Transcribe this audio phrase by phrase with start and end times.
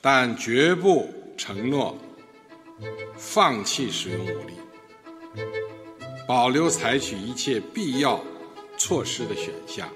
[0.00, 1.96] 但绝不承诺
[3.16, 4.54] 放弃使用武力，
[6.26, 8.20] 保留采取一切必要
[8.76, 9.88] 措施的选项。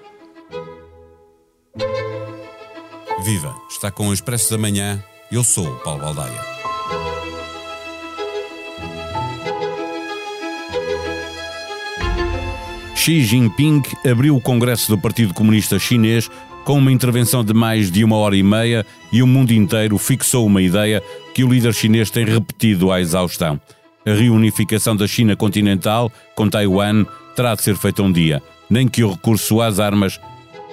[3.25, 3.55] Viva!
[3.69, 5.03] Está com o Expresso da Manhã.
[5.31, 6.41] Eu sou o Paulo Baldaia.
[12.95, 16.31] Xi Jinping abriu o Congresso do Partido Comunista Chinês
[16.64, 20.46] com uma intervenção de mais de uma hora e meia e o mundo inteiro fixou
[20.46, 21.04] uma ideia
[21.34, 23.60] que o líder chinês tem repetido à exaustão.
[24.06, 27.06] A reunificação da China continental com Taiwan
[27.36, 30.20] terá de ser feita um dia, nem que o recurso às armas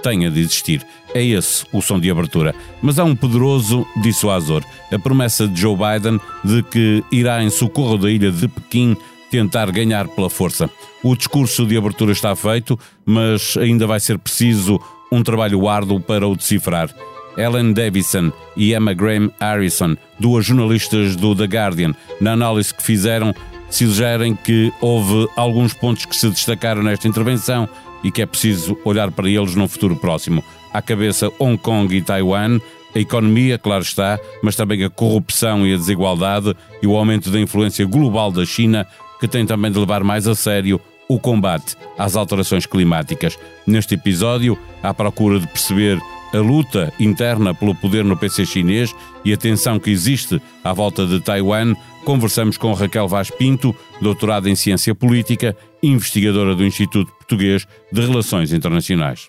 [0.03, 0.85] tenha de existir.
[1.15, 2.55] É esse o som de abertura.
[2.81, 7.99] Mas há um poderoso dissuasor, a promessa de Joe Biden de que irá em socorro
[7.99, 8.97] da ilha de Pequim
[9.31, 10.69] tentar ganhar pela força.
[11.03, 16.27] O discurso de abertura está feito, mas ainda vai ser preciso um trabalho árduo para
[16.27, 16.91] o decifrar.
[17.37, 23.35] Ellen Davison e Emma Graham Harrison, duas jornalistas do The Guardian, na análise que fizeram,
[23.71, 27.69] sugerem que houve alguns pontos que se destacaram nesta intervenção
[28.03, 30.43] e que é preciso olhar para eles num futuro próximo.
[30.73, 32.61] À cabeça Hong Kong e Taiwan,
[32.95, 37.41] a economia, claro está, mas também a corrupção e a desigualdade e o aumento da
[37.41, 38.87] influência global da China,
[39.21, 40.81] que tem também de levar mais a sério
[41.11, 43.37] o combate às alterações climáticas.
[43.67, 45.99] Neste episódio, à procura de perceber
[46.33, 48.95] a luta interna pelo poder no PC chinês
[49.25, 54.49] e a tensão que existe à volta de Taiwan, conversamos com Raquel Vaz Pinto, doutorada
[54.49, 59.29] em Ciência Política, investigadora do Instituto Português de Relações Internacionais.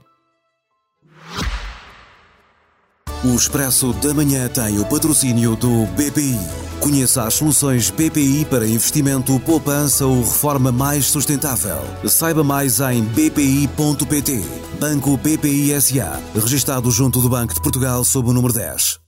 [3.23, 6.70] O Expresso da Manhã tem o patrocínio do BPI.
[6.81, 11.77] Conheça as soluções BPI para investimento, poupança ou reforma mais sustentável.
[12.09, 14.41] Saiba mais em bpi.pt.
[14.79, 16.19] Banco BPI SA.
[16.33, 18.99] Registado junto do Banco de Portugal sob o número 10.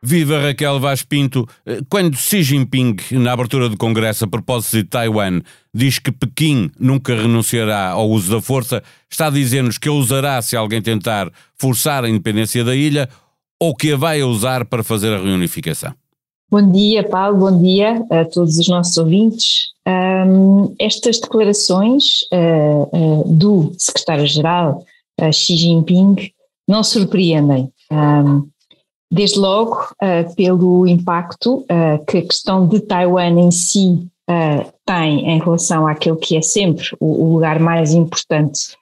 [0.00, 1.48] Viva Raquel Vaz Pinto.
[1.88, 5.40] Quando Xi Jinping, na abertura do Congresso a propósito de Taiwan,
[5.72, 10.42] diz que Pequim nunca renunciará ao uso da força, está a dizer-nos que a usará
[10.42, 13.08] se alguém tentar forçar a independência da ilha
[13.62, 15.94] ou que a vai usar para fazer a reunificação?
[16.50, 19.68] Bom dia, Paulo, bom dia a todos os nossos ouvintes.
[19.86, 24.84] Um, estas declarações uh, uh, do secretário-geral
[25.20, 26.32] uh, Xi Jinping
[26.66, 27.70] não surpreendem.
[27.88, 28.48] Um,
[29.08, 29.94] desde logo
[30.36, 31.66] pelo impacto
[32.08, 34.08] que a questão de Taiwan em si
[34.86, 38.74] tem em relação àquele que é sempre o, o lugar mais importante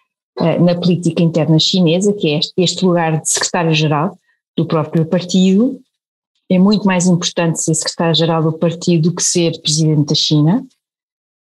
[0.61, 4.17] na política interna chinesa, que é este, este lugar de secretário-geral
[4.57, 5.81] do próprio partido.
[6.51, 10.67] É muito mais importante ser secretário-geral do partido do que ser presidente da China.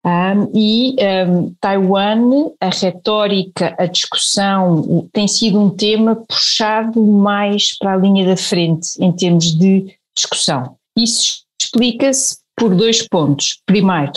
[0.04, 7.94] Um, e um, Taiwan, a retórica, a discussão tem sido um tema puxado mais para
[7.94, 10.76] a linha da frente em termos de discussão.
[10.96, 13.60] Isso explica-se por dois pontos.
[13.66, 14.12] Primeiro,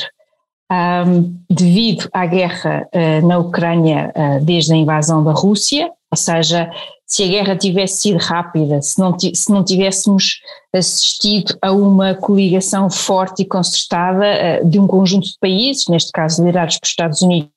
[0.72, 6.72] um, devido à guerra uh, na Ucrânia uh, desde a invasão da Rússia, ou seja,
[7.12, 10.40] se a guerra tivesse sido rápida, se não, se não tivéssemos
[10.74, 16.42] assistido a uma coligação forte e concertada uh, de um conjunto de países, neste caso
[16.42, 17.52] liderados pelos Estados Unidos,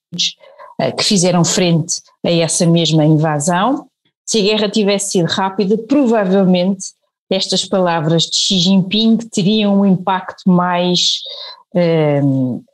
[0.98, 3.87] que fizeram frente a essa mesma invasão,
[4.26, 6.87] se a guerra tivesse sido rápida, provavelmente
[7.31, 11.20] estas palavras de Xi Jinping teriam um impacto mais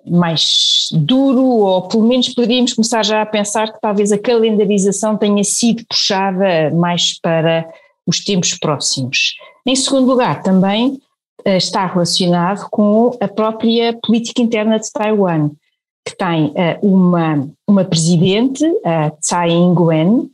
[0.07, 5.43] mais duro, ou pelo menos poderíamos começar já a pensar que talvez a calendarização tenha
[5.43, 7.67] sido puxada mais para
[8.07, 9.37] os tempos próximos.
[9.67, 11.01] Em segundo lugar, também
[11.47, 15.51] uh, está relacionado com a própria política interna de Taiwan,
[16.07, 20.31] que tem uh, uma, uma presidente, a Tsai Ing-wen,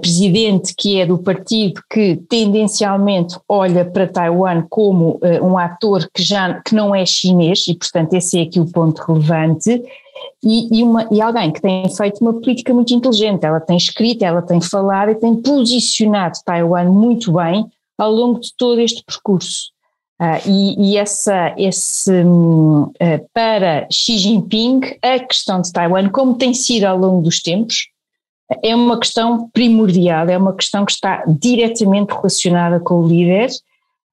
[0.00, 6.22] presidente que é do partido que tendencialmente olha para Taiwan como uh, um ator que
[6.22, 9.82] já que não é chinês e portanto esse é aqui o ponto relevante
[10.42, 14.22] e, e, uma, e alguém que tem feito uma política muito inteligente, ela tem escrito,
[14.22, 19.72] ela tem falado e tem posicionado Taiwan muito bem ao longo de todo este percurso.
[20.20, 22.92] Uh, e, e essa, esse, um,
[23.32, 27.88] para Xi Jinping, a questão de Taiwan, como tem sido ao longo dos tempos,
[28.62, 33.48] é uma questão primordial, é uma questão que está diretamente relacionada com o líder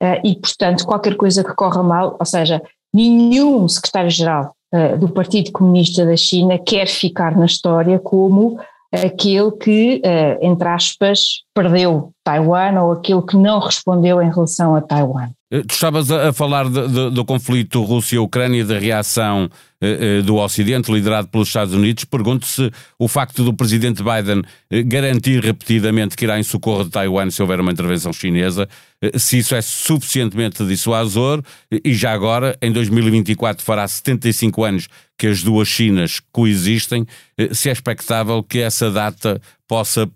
[0.01, 2.61] uh, e, portanto, qualquer coisa que corra mal, ou seja,
[2.93, 8.59] nenhum secretário-geral uh, do Partido Comunista da China quer ficar na história como
[8.91, 14.81] aquele que, uh, entre aspas, perdeu Taiwan ou aquele que não respondeu em relação a
[14.81, 15.29] Taiwan.
[15.51, 19.49] Eh, tu estavas a, falar de, de, do conflito Rússia-Ucrânia da reação
[19.83, 22.05] eh, eh, do Ocidente, liderado pelos Estados Unidos.
[22.05, 26.91] Pergunto se o facto do presidente Biden eh, garantir repetidamente que irá em socorro de
[26.91, 28.69] Taiwan se houver uma intervenção chinesa,
[29.17, 31.41] se isso é suficientemente dissuasor
[31.83, 34.87] e já agora, em 2024, fará 75 anos
[35.17, 37.07] que as duas Chinas coexistem,
[37.51, 40.07] se é expectável que essa data possa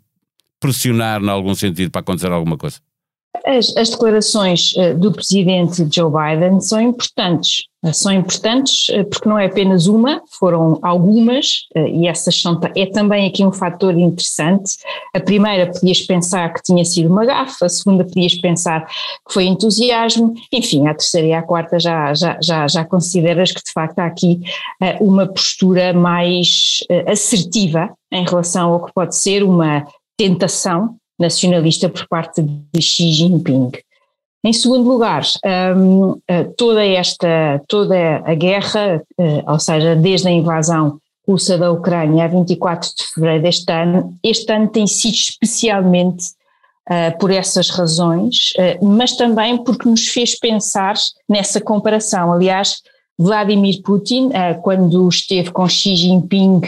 [0.59, 2.84] pressionar, em algum sentido, para acontecer alguma coisa.
[3.45, 7.63] As, as, declarações uh, do presidente Joe Biden são importantes.
[7.83, 12.85] Uh, são importantes uh, porque não é apenas uma, foram algumas, e essas são, é
[12.85, 14.75] também aqui um fator interessante.
[15.13, 19.45] A primeira podias pensar que tinha sido uma gafa, a segunda podias pensar que foi
[19.45, 23.99] entusiasmo, enfim, a terceira e a quarta já, já, já, já consideras que de facto
[23.99, 24.41] há aqui
[24.99, 29.85] uma postura mais assertiva em relação ao que pode ser uma
[30.17, 33.71] tentação nacionalista por parte de Xi Jinping.
[34.45, 35.23] Em segundo lugar,
[35.75, 41.71] um, eh, toda esta, toda a guerra, uh, ou seja, desde a invasão russa da
[41.71, 46.27] Ucrânia a 24 de fevereiro deste ano, este ano tem sido especialmente
[46.88, 48.53] uh, por essas razões,
[48.83, 50.94] mas também porque nos fez pensar
[51.27, 52.31] nessa comparação.
[52.31, 52.83] Aliás,
[53.18, 54.29] Vladimir Putin,
[54.61, 56.61] quando esteve com Xi Jinping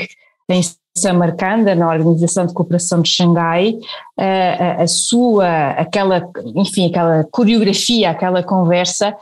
[0.49, 0.61] em
[0.99, 3.77] Samarcanda, na Organização de Cooperação de Xangai,
[4.17, 9.15] a, a sua, aquela, enfim, aquela coreografia, aquela conversa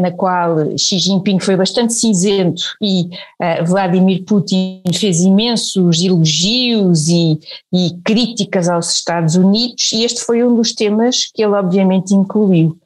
[0.00, 3.08] na qual Xi Jinping foi bastante cinzento e
[3.64, 7.38] Vladimir Putin fez imensos elogios e,
[7.72, 12.76] e, críticas aos Estados Unidos, e este foi um dos temas que ele obviamente incluiu.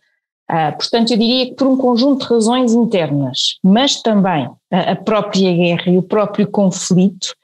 [0.51, 5.51] Uh, portanto, eu diria que por um conjunto de razões internas, mas também a própria
[5.51, 7.35] guerra e o próprio conflito,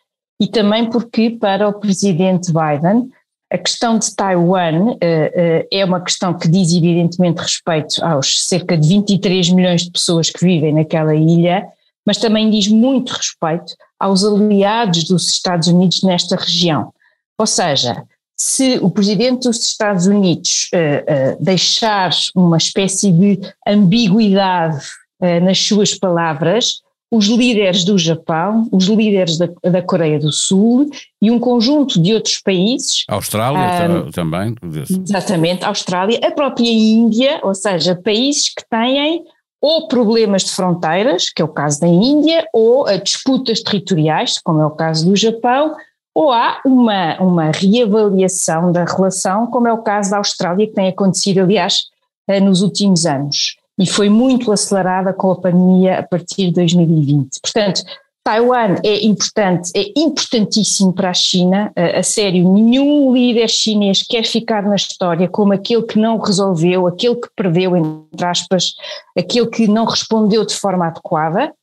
[0.40, 3.10] e também porque, para o presidente Biden,
[3.50, 8.76] a questão de Taiwan uh, uh, é uma questão que diz evidentemente respeito aos cerca
[8.76, 11.66] de 23 milhões de pessoas que vivem naquela ilha,
[12.06, 16.92] mas também diz muito respeito aos aliados dos Estados Unidos nesta região.
[17.38, 18.04] Ou seja,
[18.36, 24.84] se o presidente dos Estados Unidos uh, deixar uma espécie de ambiguidade
[25.42, 30.90] nas suas palavras, os líderes do Japão, os líderes da, da, Coreia do Sul
[31.22, 33.04] e um conjunto de outros países.
[33.08, 34.54] Austrália um, também.
[34.88, 39.24] Exatamente, Austrália, a própria Índia, ou seja, países que têm
[39.60, 44.66] ou problemas de fronteiras, que é o caso da Índia, ou disputas territoriais, como é
[44.66, 45.74] o caso do Japão,
[46.14, 50.88] ou há uma, uma reavaliação da relação, como é o caso da Austrália, que tem
[50.88, 51.84] acontecido, aliás,
[52.28, 57.40] eh, nos últimos anos e foi muito acelerada com a pandemia a partir de 2020.
[57.40, 57.82] Portanto,
[58.28, 64.24] Taiwan é importante, é importantíssimo para a China, a, a, sério, nenhum líder chinês quer
[64.24, 68.74] ficar na história como aquele que não resolveu, aquele que perdeu, entre aspas,
[69.16, 71.54] aquele que não respondeu de forma adequada,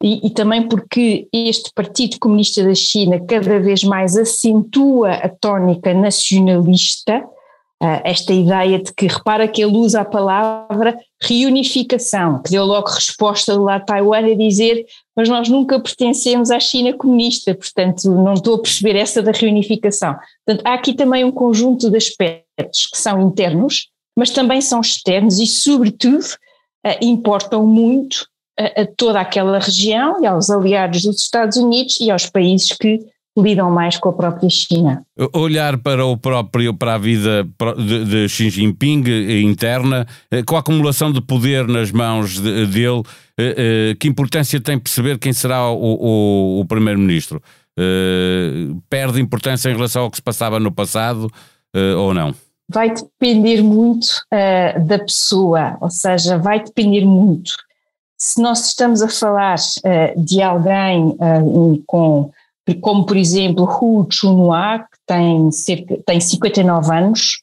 [0.00, 5.92] e, e também porque este Partido Comunista da China cada vez mais acentua a tónica
[5.94, 7.24] nacionalista,
[8.04, 13.58] esta ideia de que, repara que ele usa a palavra reunificação, que deu logo resposta
[13.58, 14.84] lado de Taiwan a dizer,
[15.16, 20.14] mas nós nunca pertencemos à China comunista, portanto não estou a perceber essa da reunificação.
[20.44, 25.38] Portanto, há aqui também um conjunto de aspectos que são internos, mas também são externos
[25.38, 26.24] e, sobretudo,
[26.86, 28.28] uh, importam muito
[28.58, 33.00] a, a toda aquela região e aos aliados dos Estados Unidos e aos países que
[33.36, 35.04] lidam mais com a própria China.
[35.32, 37.46] Olhar para o próprio, para a vida
[37.76, 42.66] de, de Xi Jinping eh, interna, eh, com a acumulação de poder nas mãos de,
[42.66, 43.02] dele,
[43.38, 47.42] eh, que importância tem perceber quem será o, o, o primeiro-ministro?
[48.88, 51.28] Perde importância em relação ao que se passava no passado
[51.98, 52.32] ou não?
[52.68, 57.52] Vai depender muito uh, da pessoa, ou seja, vai depender muito.
[58.16, 62.30] Se nós estamos a falar uh, de alguém uh, com
[62.80, 67.42] como por exemplo Hu Chunhua, que tem, cerca, tem 59 anos,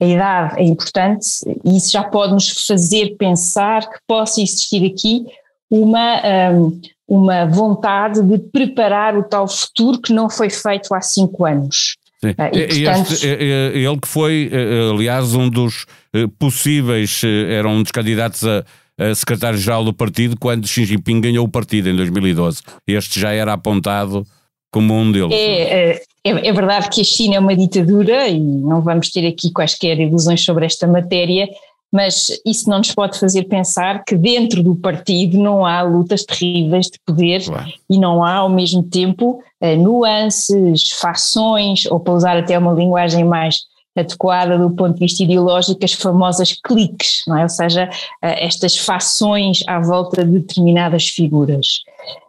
[0.00, 1.26] a idade é importante
[1.64, 5.26] e isso já pode nos fazer pensar que possa existir aqui
[5.70, 6.22] uma,
[6.52, 11.96] um, uma vontade de preparar o tal futuro que não foi feito há cinco anos.
[12.22, 12.34] Sim.
[12.36, 13.12] Ah, e, portanto...
[13.12, 18.44] este, ele que foi, eh, aliás, um dos eh, possíveis, eh, era um dos candidatos
[18.44, 18.64] a,
[18.98, 22.62] a secretário-geral do partido quando Xi Jinping ganhou o partido em 2012.
[22.86, 24.26] Este já era apontado
[24.70, 25.32] como um deles.
[25.32, 29.50] É, é, é, verdade que a China é uma ditadura e não vamos ter aqui
[29.50, 31.48] quaisquer ilusões sobre esta matéria,
[31.92, 36.86] mas isso não nos pode fazer pensar que dentro do partido não há lutas terríveis
[36.86, 37.72] de poder claro.
[37.88, 43.24] e não há ao mesmo tempo eh, nuances, fações, ou para usar até uma linguagem
[43.24, 43.62] mais
[43.96, 47.42] adequada do ponto de vista ideológico as famosas cliques, não é?
[47.42, 47.90] ou seja,
[48.22, 51.80] estas fações à volta de determinadas figuras.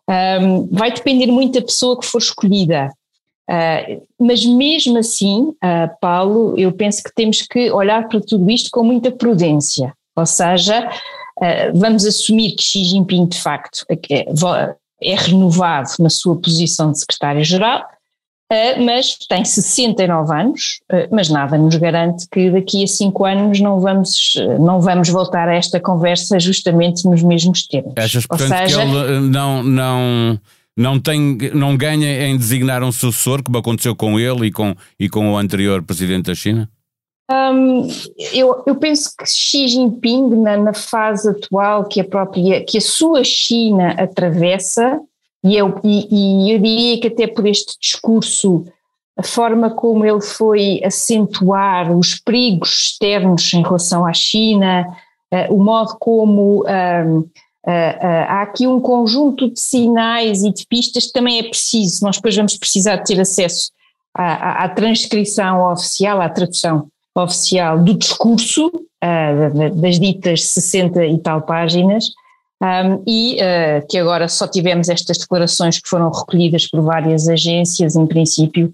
[0.09, 2.89] Um, vai depender muito da pessoa que for escolhida.
[3.50, 8.69] Uh, mas mesmo assim, uh, Paulo, eu penso que temos que olhar para tudo isto
[8.71, 9.93] com muita prudência.
[10.15, 14.25] Ou seja, uh, vamos assumir que Xi Jinping, de facto, é,
[15.01, 17.83] é renovado na sua posição de secretário-geral,
[18.84, 24.34] mas tem 69 anos, mas nada nos garante que daqui a cinco anos não vamos,
[24.60, 27.93] não vamos voltar a esta conversa justamente nos mesmos termos.
[27.98, 30.39] Achas, portanto, seja, que ele não, não
[30.77, 35.10] não, tem, não ganha em designar um sucessor, como aconteceu com ele e com, e
[35.10, 36.70] com o anterior presidente da China?
[38.34, 42.81] Eu, eu, penso que Xi Jinping, na, na, fase atual que a própria, que a
[42.81, 45.00] sua China atravessa,
[45.43, 46.07] e eu, e,
[46.48, 48.65] e eu diria que até por este discurso,
[49.17, 54.88] a forma como ele foi acentuar os perigos externos em relação à China,
[55.33, 57.29] uh, o modo como um,
[57.63, 62.03] Uh, uh, há aqui um conjunto de sinais e de pistas que também é preciso,
[62.03, 63.69] nós depois vamos precisar de ter acesso
[64.15, 68.71] à, à, à transcrição oficial, à tradução oficial do discurso,
[69.75, 72.05] das ditas 60 e tal páginas,
[72.62, 73.38] um, e
[73.89, 78.72] que agora só tivemos estas declarações que foram recolhidas por várias agências, em princípio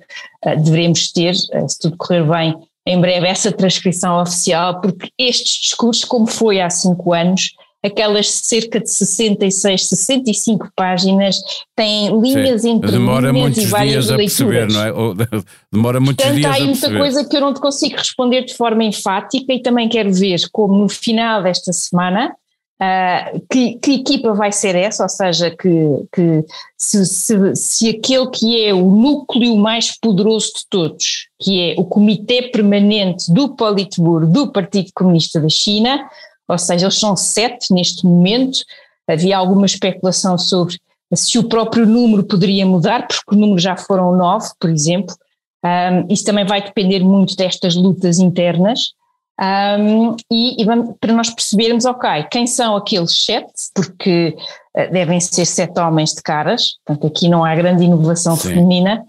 [0.64, 6.26] devemos ter, se tudo correr bem, em breve essa transcrição oficial, porque estes discursos, como
[6.26, 7.52] foi há cinco anos,
[7.84, 11.38] aquelas cerca de 66, 65 páginas,
[11.76, 14.54] têm linhas Sim, entre demora linhas muitos e várias dias leituras.
[14.54, 15.44] a perceber, não é?
[15.72, 18.56] Demora muitos Portanto, dias há aí muita coisa que eu não te consigo responder de
[18.56, 22.36] forma enfática e também quero ver como no final desta semana
[22.80, 26.46] Uh, que, que, equipa vai ser essa, ou seja, que, que
[26.78, 31.84] se, se, se, aquele que é o núcleo mais poderoso de todos, que é o
[31.84, 36.08] Comitê Permanente do Politburo do Partido Comunista da China,
[36.48, 38.60] ou seja, eles são sete neste momento.
[39.08, 40.78] Havia alguma especulação sobre
[41.14, 45.16] se o próprio número poderia mudar, porque o número já foram nove, por exemplo.
[45.64, 48.94] Um, isso também vai depender muito destas lutas internas.
[49.40, 54.36] Um, e, e vamos, para nós percebermos, ok, quem são aqueles sete, porque
[54.76, 58.50] uh, devem ser sete homens de caras, portanto aqui não há grande inovação Sim.
[58.50, 59.06] feminina,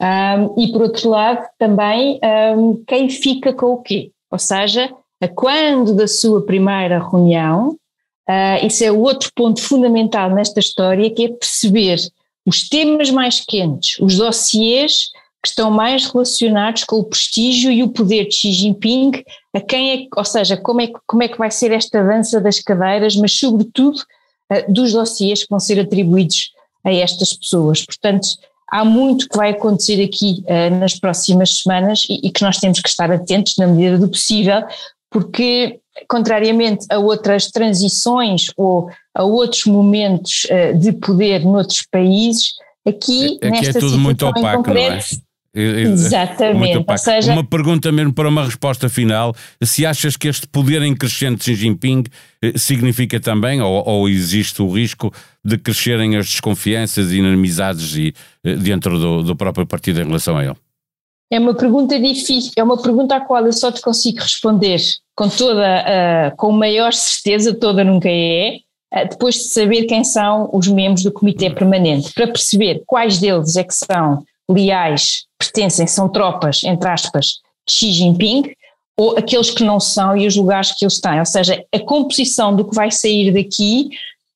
[0.00, 2.18] um, e por outro lado também
[2.86, 4.10] quem fica com o quê?
[4.30, 7.76] Ou seja, a quando da sua primeira reunião,
[8.28, 11.98] uh, isso é o outro ponto fundamental nesta história, que é perceber
[12.46, 15.10] os temas mais quentes, os dossiês
[15.42, 19.22] que estão mais relacionados com o prestígio e o poder de Xi Jinping,
[19.54, 22.60] a quem é, ou seja, como é, como é que vai ser esta dança das
[22.60, 26.52] cadeiras, mas sobretudo uh, dos dossiês que vão ser atribuídos
[26.84, 27.84] a estas pessoas.
[27.84, 28.28] Portanto,
[28.70, 32.80] há muito que vai acontecer aqui uh, nas próximas semanas e, e, que nós temos
[32.80, 34.62] que estar atentos na medida do possível,
[35.10, 42.52] porque, contrariamente a outras transições ou a outros momentos uh, de poder noutros países,
[42.86, 45.29] aqui, aqui nesta é tudo muito opaco, concreto, não é?
[45.54, 46.84] Exatamente.
[46.86, 50.94] Ou seja, uma pergunta mesmo para uma resposta final: se achas que este poder em
[50.94, 52.04] crescente de Xi Jinping
[52.42, 55.12] eh, significa também, ou, ou, existe o risco
[55.44, 58.14] de crescerem as desconfianças e inimizades e,
[58.44, 60.56] eh, dentro do, do próprio partido em relação a ele?
[61.32, 64.80] É uma pergunta difícil, é uma pergunta à qual eu só te consigo responder
[65.16, 68.56] com toda, uh, com maior certeza, toda nunca é,
[68.92, 73.54] uh, depois de saber quem são os membros do Comitê Permanente, para perceber quais deles
[73.56, 78.54] é que são leais, pertencem, são tropas, entre aspas, de Xi Jinping,
[78.96, 81.18] ou aqueles que não são e os lugares que eles têm.
[81.18, 83.88] Ou seja, a composição do que vai sair daqui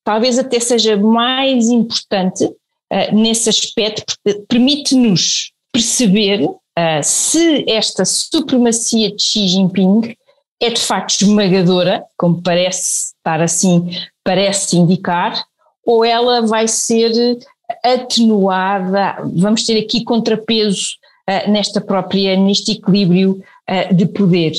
[0.03, 9.15] talvez até seja mais importante uh, nesse aspecto, porque permite-nos perceber uh, se esta supremacia
[9.15, 10.15] de Xi Jinping
[10.61, 13.89] é de facto esmagadora, como parece estar assim,
[14.23, 15.43] parece indicar,
[15.85, 17.37] ou ela vai ser
[17.83, 20.87] atenuada, vamos ter aqui contrapeso
[21.29, 24.53] uh, nesta própria, neste equilíbrio uh, de poder.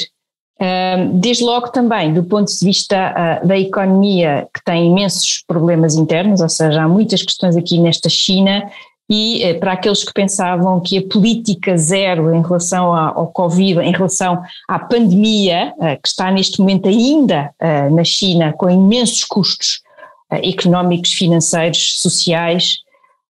[0.60, 6.40] Uh, desde logo também, do ponto de vista da economia, que tem imensos problemas internos,
[6.40, 8.70] ou seja, há muitas questões aqui nesta China
[9.08, 14.42] e para aqueles que pensavam que a política zero em relação ao Covid, em relação
[14.66, 15.72] à pandemia,
[16.02, 17.54] que está neste momento ainda
[17.92, 19.80] na China com imensos custos
[20.28, 22.78] económicos, financeiros, sociais,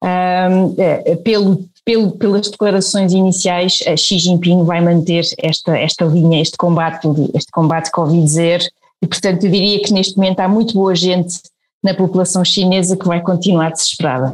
[0.03, 7.07] ehm, pelo, pelo, pelas declarações iniciais, Xi Jinping vai manter esta, esta linha, este combate,
[7.33, 8.63] este combate Covid zero,
[9.01, 11.39] e portanto eu diria que neste momento há muito boa gente
[11.83, 14.33] na população chinesa que vai continuar desesperada.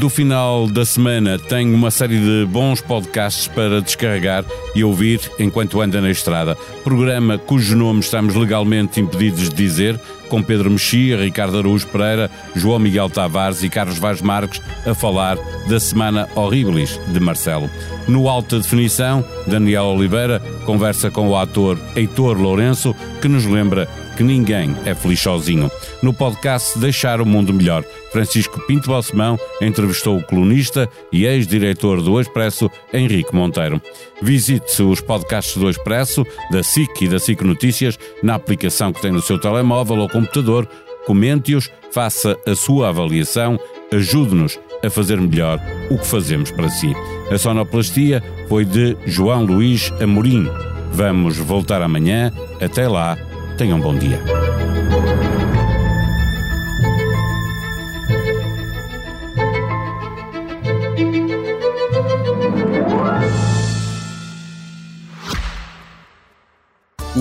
[0.00, 5.78] Do final da semana tenho uma série de bons podcasts para descarregar e ouvir enquanto
[5.78, 6.56] anda na estrada.
[6.82, 12.78] Programa cujo nome estamos legalmente impedidos de dizer, com Pedro Mexia, Ricardo Araújo Pereira, João
[12.78, 15.36] Miguel Tavares e Carlos Vaz Marques a falar
[15.68, 17.68] da Semana Horribilis de Marcelo.
[18.08, 24.22] No Alta Definição, Daniel Oliveira conversa com o ator Heitor Lourenço, que nos lembra que
[24.22, 25.70] ninguém é feliz sozinho.
[26.02, 27.82] No podcast Deixar o Mundo Melhor,
[28.12, 33.80] Francisco Pinto Balsemão entrevistou o colunista e ex-diretor do Expresso, Henrique Monteiro.
[34.20, 39.10] Visite os podcasts do Expresso, da SIC e da SIC Notícias na aplicação que tem
[39.10, 40.68] no seu telemóvel ou computador,
[41.06, 43.58] comente-os, faça a sua avaliação,
[43.92, 45.60] ajude-nos a fazer melhor
[45.90, 46.92] o que fazemos para si.
[47.30, 50.48] A sonoplastia foi de João Luís Amorim.
[50.92, 52.32] Vamos voltar amanhã.
[52.60, 53.16] Até lá,
[53.56, 54.20] tenham um bom dia.